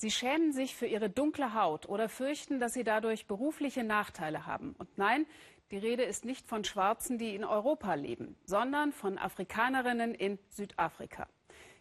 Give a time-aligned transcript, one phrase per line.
[0.00, 4.76] Sie schämen sich für ihre dunkle Haut oder fürchten, dass sie dadurch berufliche Nachteile haben.
[4.78, 5.26] Und nein,
[5.72, 11.26] die Rede ist nicht von Schwarzen, die in Europa leben, sondern von Afrikanerinnen in Südafrika.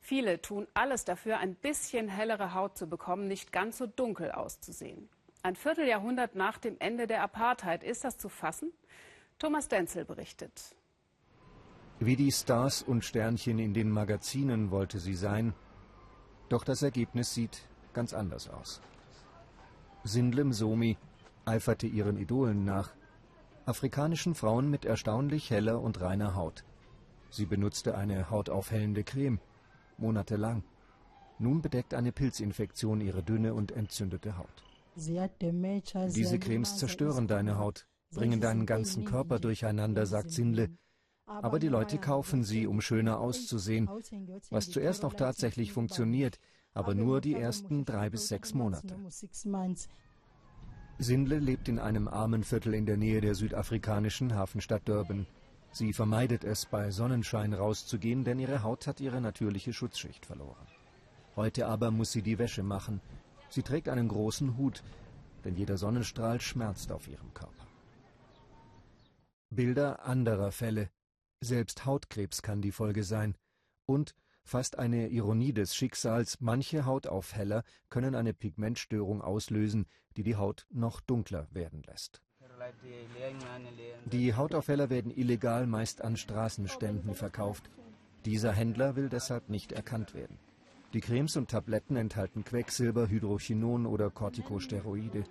[0.00, 5.08] Viele tun alles dafür, ein bisschen hellere Haut zu bekommen, nicht ganz so dunkel auszusehen.
[5.42, 8.72] Ein Vierteljahrhundert nach dem Ende der Apartheid ist das zu fassen?
[9.40, 10.76] Thomas Denzel berichtet.
[11.98, 15.52] Wie die Stars und Sternchen in den Magazinen wollte sie sein,
[16.48, 18.80] doch das Ergebnis sieht ganz anders aus.
[20.04, 20.98] Sindlem Somi
[21.46, 22.92] eiferte ihren Idolen nach,
[23.66, 26.64] afrikanischen Frauen mit erstaunlich heller und reiner Haut.
[27.30, 29.40] Sie benutzte eine hautaufhellende Creme,
[29.96, 30.62] monatelang.
[31.38, 34.62] Nun bedeckt eine Pilzinfektion ihre dünne und entzündete Haut.
[34.96, 40.70] Diese Cremes zerstören deine Haut, bringen deinen ganzen Körper durcheinander, sagt Sindle.
[41.26, 43.88] Aber die Leute kaufen sie, um schöner auszusehen,
[44.50, 46.38] was zuerst auch tatsächlich funktioniert,
[46.74, 48.96] aber nur die ersten drei bis sechs Monate.
[50.98, 55.26] Sindle lebt in einem armen Viertel in der Nähe der südafrikanischen Hafenstadt Durban.
[55.72, 60.66] Sie vermeidet es, bei Sonnenschein rauszugehen, denn ihre Haut hat ihre natürliche Schutzschicht verloren.
[61.34, 63.00] Heute aber muss sie die Wäsche machen.
[63.50, 64.84] Sie trägt einen großen Hut,
[65.44, 67.66] denn jeder Sonnenstrahl schmerzt auf ihrem Körper.
[69.50, 70.90] Bilder anderer Fälle.
[71.40, 73.36] Selbst Hautkrebs kann die Folge sein.
[73.86, 74.14] Und
[74.46, 79.86] Fast eine Ironie des Schicksals, manche Hautaufheller können eine Pigmentstörung auslösen,
[80.16, 82.20] die die Haut noch dunkler werden lässt.
[84.04, 87.70] Die Hautaufheller werden illegal meist an Straßenständen verkauft.
[88.26, 90.38] Dieser Händler will deshalb nicht erkannt werden.
[90.92, 95.24] Die Cremes und Tabletten enthalten Quecksilber, Hydrochinon oder Corticosteroide.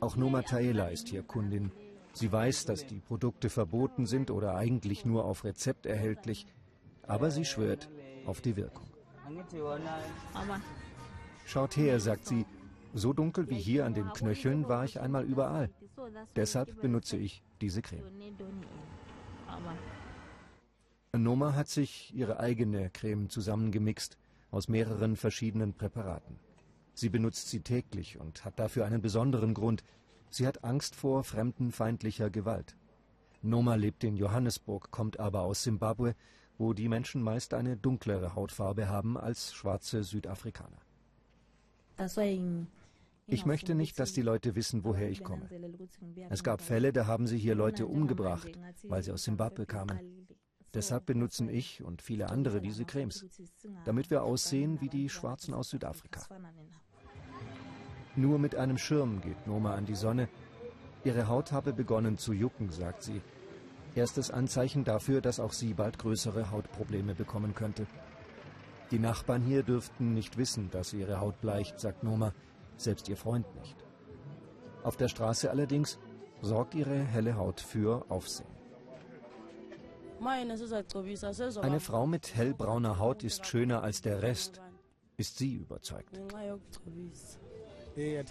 [0.00, 1.72] Auch Noma Taela ist hier Kundin.
[2.12, 6.46] Sie weiß, dass die Produkte verboten sind oder eigentlich nur auf Rezept erhältlich.
[7.02, 7.88] Aber sie schwört,
[8.28, 8.86] auf die Wirkung.
[11.46, 12.44] Schaut her, sagt sie,
[12.94, 15.70] so dunkel wie hier an den Knöcheln war ich einmal überall.
[16.36, 18.04] Deshalb benutze ich diese Creme.
[21.16, 24.18] Noma hat sich ihre eigene Creme zusammengemixt
[24.50, 26.38] aus mehreren verschiedenen Präparaten.
[26.94, 29.84] Sie benutzt sie täglich und hat dafür einen besonderen Grund.
[30.30, 32.76] Sie hat Angst vor fremdenfeindlicher Gewalt.
[33.40, 36.14] Noma lebt in Johannesburg, kommt aber aus Simbabwe
[36.58, 40.78] wo die Menschen meist eine dunklere Hautfarbe haben als schwarze Südafrikaner.
[43.26, 45.48] Ich möchte nicht, dass die Leute wissen, woher ich komme.
[46.30, 48.50] Es gab Fälle, da haben sie hier Leute umgebracht,
[48.84, 50.26] weil sie aus Simbabwe kamen.
[50.74, 53.24] Deshalb benutzen ich und viele andere diese Cremes,
[53.84, 56.26] damit wir aussehen wie die Schwarzen aus Südafrika.
[58.16, 60.28] Nur mit einem Schirm geht Noma an die Sonne.
[61.04, 63.20] Ihre Haut habe begonnen zu jucken, sagt sie.
[63.94, 67.86] Erstes Anzeichen dafür, dass auch sie bald größere Hautprobleme bekommen könnte.
[68.90, 72.32] Die Nachbarn hier dürften nicht wissen, dass ihre Haut bleicht, sagt Noma,
[72.76, 73.76] selbst ihr Freund nicht.
[74.82, 75.98] Auf der Straße allerdings
[76.40, 78.48] sorgt ihre helle Haut für Aufsehen.
[81.60, 84.60] Eine Frau mit hellbrauner Haut ist schöner als der Rest,
[85.16, 86.18] ist sie überzeugt.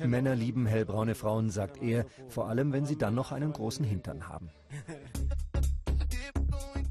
[0.05, 4.27] Männer lieben hellbraune Frauen, sagt er, vor allem wenn sie dann noch einen großen Hintern
[4.27, 4.49] haben.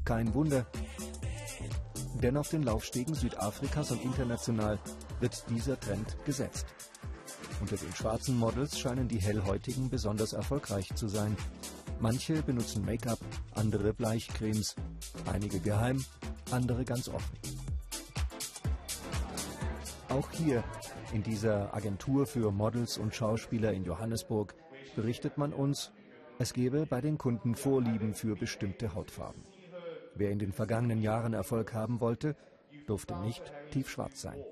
[0.07, 0.65] Kein Wunder,
[2.23, 4.79] denn auf den Laufstegen Südafrikas und international
[5.19, 6.65] wird dieser Trend gesetzt.
[7.59, 11.35] Unter den schwarzen Models scheinen die hellhäutigen besonders erfolgreich zu sein.
[11.99, 13.19] Manche benutzen Make-up,
[13.53, 14.77] andere Bleichcremes,
[15.29, 16.01] einige geheim,
[16.51, 17.37] andere ganz offen.
[20.07, 20.63] Auch hier
[21.11, 24.55] in dieser Agentur für Models und Schauspieler in Johannesburg
[24.95, 25.91] berichtet man uns,
[26.39, 29.43] es gebe bei den Kunden Vorlieben für bestimmte Hautfarben.
[30.17, 32.35] Wer in den vergangenen Jahren Erfolg haben wollte,
[32.87, 34.43] durfte nicht tiefschwarz sein.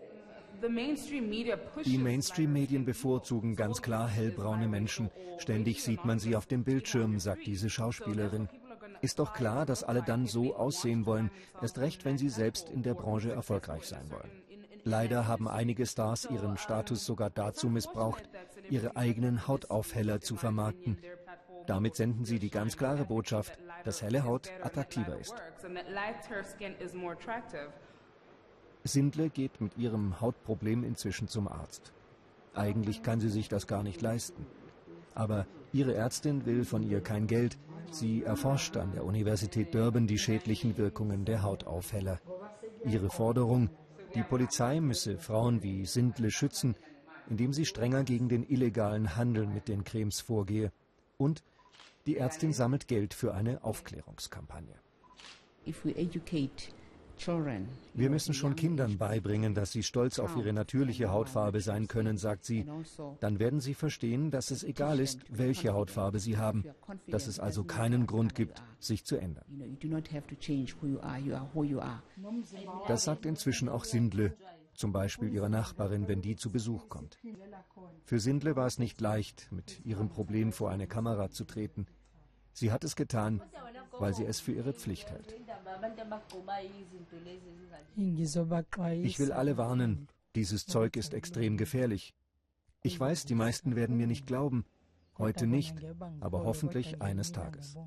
[1.85, 5.09] Die Mainstream-Medien bevorzugen ganz klar hellbraune Menschen.
[5.37, 8.47] Ständig sieht man sie auf dem Bildschirm, sagt diese Schauspielerin.
[9.01, 11.29] Ist doch klar, dass alle dann so aussehen wollen,
[11.61, 14.31] erst recht, wenn sie selbst in der Branche erfolgreich sein wollen.
[14.83, 18.29] Leider haben einige Stars ihren Status sogar dazu missbraucht,
[18.69, 20.97] ihre eigenen Hautaufheller zu vermarkten.
[21.67, 25.35] Damit senden sie die ganz klare Botschaft, dass helle Haut attraktiver ist.
[28.83, 31.91] Sindle geht mit ihrem Hautproblem inzwischen zum Arzt.
[32.53, 34.45] Eigentlich kann sie sich das gar nicht leisten.
[35.15, 37.57] Aber ihre Ärztin will von ihr kein Geld.
[37.91, 42.19] Sie erforscht an der Universität Durban die schädlichen Wirkungen der Hautaufheller.
[42.83, 43.69] Ihre Forderung,
[44.13, 46.75] die Polizei müsse Frauen wie Sindle schützen,
[47.29, 50.71] indem sie strenger gegen den illegalen Handel mit den Cremes vorgehe
[51.17, 51.43] und
[52.05, 54.75] die Ärztin sammelt Geld für eine Aufklärungskampagne.
[57.93, 62.45] Wir müssen schon Kindern beibringen, dass sie stolz auf ihre natürliche Hautfarbe sein können, sagt
[62.45, 62.65] sie.
[63.19, 66.65] Dann werden sie verstehen, dass es egal ist, welche Hautfarbe sie haben,
[67.07, 69.45] dass es also keinen Grund gibt, sich zu ändern.
[72.87, 74.35] Das sagt inzwischen auch Sindle,
[74.75, 77.17] zum Beispiel ihrer Nachbarin, wenn die zu Besuch kommt.
[78.03, 81.87] Für Sindle war es nicht leicht, mit ihrem Problem vor eine Kamera zu treten.
[82.53, 83.41] Sie hat es getan,
[83.99, 85.35] weil sie es für ihre Pflicht hält.
[89.03, 92.13] Ich will alle warnen, dieses Zeug ist extrem gefährlich.
[92.83, 94.65] Ich weiß, die meisten werden mir nicht glauben.
[95.17, 95.75] Heute nicht,
[96.19, 97.77] aber hoffentlich eines Tages.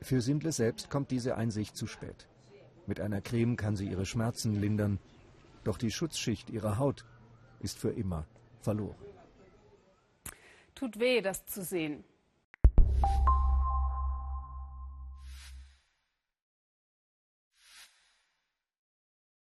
[0.00, 2.29] Für Sindle selbst kommt diese Einsicht zu spät.
[2.90, 4.98] Mit einer Creme kann sie ihre Schmerzen lindern,
[5.62, 7.04] doch die Schutzschicht ihrer Haut
[7.60, 8.26] ist für immer
[8.62, 8.96] verloren.
[10.74, 12.02] Tut weh, das zu sehen.